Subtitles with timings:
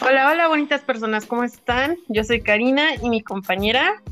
[0.00, 1.96] Hola, hola, bonitas personas, ¿cómo están?
[2.08, 4.02] Yo soy Karina y mi compañera.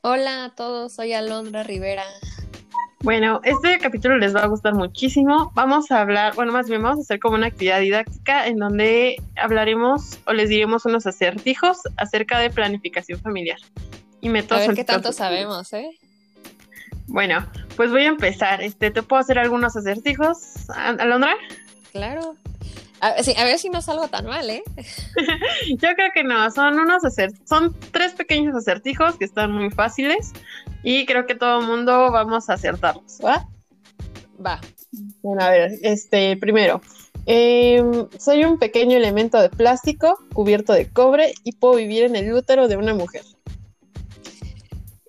[0.00, 2.04] Hola a todos, soy Alondra Rivera.
[3.00, 5.52] Bueno, este capítulo les va a gustar muchísimo.
[5.54, 9.16] Vamos a hablar, bueno, más bien vamos a hacer como una actividad didáctica en donde
[9.36, 13.58] hablaremos o les diremos unos acertijos acerca de planificación familiar
[14.22, 14.64] y métodos.
[14.64, 15.90] A ver qué tanto sabemos, ¿eh?
[17.06, 18.62] Bueno, pues voy a empezar.
[18.62, 21.36] Este, ¿te puedo hacer algunos acertijos, Alondra?
[21.92, 22.36] Claro.
[23.06, 24.64] A, a ver si no salgo tan mal, ¿eh?
[25.68, 27.02] Yo creo que no, son unos
[27.48, 30.32] son tres pequeños acertijos que están muy fáciles
[30.82, 33.46] y creo que todo el mundo vamos a acertarlos, ¿va?
[34.44, 34.60] Va.
[35.22, 36.80] Bueno, a ver, este, primero,
[37.26, 42.32] em, soy un pequeño elemento de plástico cubierto de cobre y puedo vivir en el
[42.32, 43.22] útero de una mujer.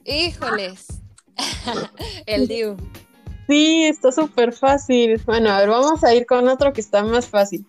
[0.06, 0.86] Híjoles.
[2.28, 2.78] el Diu.
[3.48, 5.20] Sí, está súper fácil.
[5.26, 7.66] Bueno, a ver, vamos a ir con otro que está más fácil.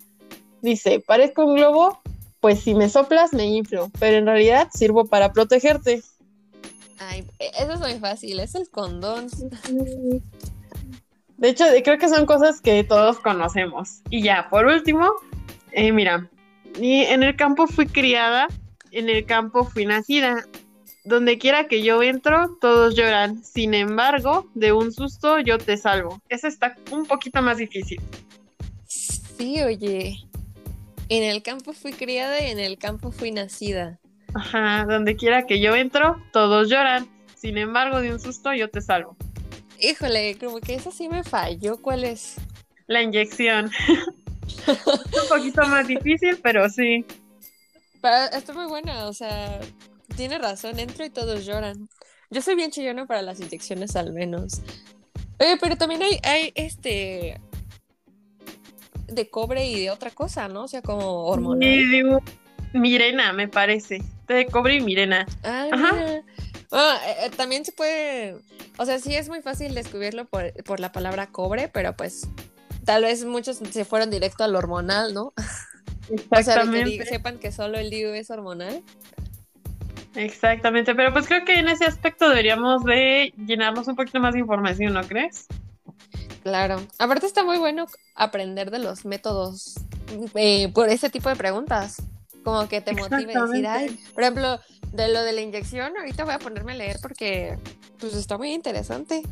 [0.63, 2.01] Dice, parezco un globo,
[2.41, 6.03] pues si me soplas me inflo, pero en realidad sirvo para protegerte.
[6.99, 9.29] Ay, eso es muy fácil, es el condón.
[11.37, 14.01] De hecho, creo que son cosas que todos conocemos.
[14.11, 15.09] Y ya, por último,
[15.71, 16.29] eh, mira,
[16.81, 18.49] y en el campo fui criada,
[18.91, 20.45] en el campo fui nacida.
[21.05, 23.43] Donde quiera que yo entro, todos lloran.
[23.43, 26.21] Sin embargo, de un susto yo te salvo.
[26.29, 28.01] Eso está un poquito más difícil.
[28.87, 30.19] Sí, oye.
[31.09, 33.99] En el campo fui criada y en el campo fui nacida.
[34.35, 37.09] Ajá, donde quiera que yo entro, todos lloran.
[37.35, 39.17] Sin embargo, de un susto yo te salvo.
[39.81, 41.81] Híjole, como que eso sí me falló.
[41.81, 42.35] ¿Cuál es?
[42.87, 43.71] La inyección.
[44.67, 47.05] un poquito más difícil, pero sí.
[48.33, 49.61] está muy buena, o sea,
[50.17, 51.89] tiene razón, entro y todos lloran.
[52.31, 54.61] Yo soy bien chillona para las inyecciones al menos.
[55.41, 57.41] Oye, pero también hay, hay este
[59.09, 60.65] de cobre y de otra cosa, ¿no?
[60.65, 62.21] O sea, como hormonal.
[62.73, 64.03] Mirena, me parece.
[64.27, 65.27] De cobre y Mirena.
[65.43, 66.23] Ah, Ajá.
[66.71, 68.37] Ah, eh, eh, también se puede,
[68.77, 72.29] o sea, sí es muy fácil descubrirlo por, por, la palabra cobre, pero pues
[72.85, 75.33] tal vez muchos se fueron directo al hormonal, ¿no?
[76.33, 76.91] Exactamente.
[76.91, 78.83] O sea, que sepan que solo el DIU es hormonal.
[80.15, 84.41] Exactamente, pero pues creo que en ese aspecto deberíamos de llenarnos un poquito más de
[84.41, 85.47] información, ¿no crees?
[86.43, 86.81] Claro.
[86.99, 89.75] Aparte está muy bueno aprender de los métodos
[90.35, 92.03] eh, por ese tipo de preguntas.
[92.45, 94.61] Como que te motive a decir, ay, por ejemplo,
[94.93, 97.59] de lo de la inyección, ahorita voy a ponerme a leer porque
[97.99, 99.23] pues está muy interesante.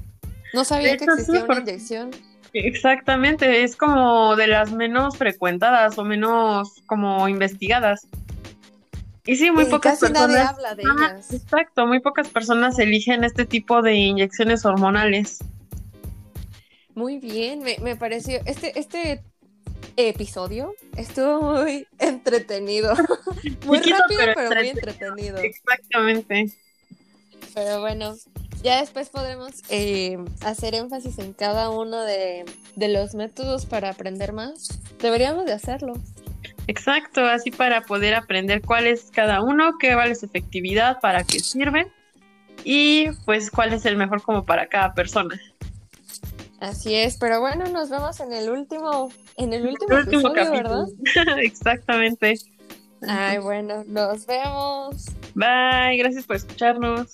[0.52, 2.10] No sabía que existía una inyección.
[2.52, 8.06] Exactamente, es como de las menos frecuentadas o menos como investigadas.
[9.26, 10.28] Y sí, muy pocas casi personas.
[10.28, 11.32] Nadie habla de ellas.
[11.32, 15.38] Exacto, muy pocas personas eligen este tipo de inyecciones hormonales.
[16.96, 18.40] Muy bien, me, me pareció.
[18.46, 19.22] Este, este
[19.98, 22.94] episodio estuvo muy entretenido.
[23.66, 25.36] muy rápido, pero, muy entretenido.
[25.36, 26.52] Exactamente.
[27.54, 28.14] Pero bueno,
[28.62, 32.46] ya después podremos eh, hacer énfasis en cada uno de,
[32.76, 34.80] de los métodos para aprender más.
[34.98, 35.92] Deberíamos de hacerlo.
[36.66, 41.40] Exacto, así para poder aprender cuál es cada uno, qué vale su efectividad, para qué
[41.40, 41.88] sirven
[42.64, 45.38] y pues cuál es el mejor como para cada persona.
[46.60, 50.86] Así es, pero bueno, nos vemos en el último, en el último, episodio, capítulo.
[51.14, 51.38] ¿verdad?
[51.42, 52.38] Exactamente.
[53.06, 55.06] Ay, bueno, nos vemos.
[55.34, 57.08] Bye, gracias por escucharnos.